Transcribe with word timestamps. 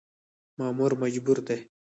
مامور 0.57 0.91
مجبور 1.01 1.37
دی. 1.47 1.59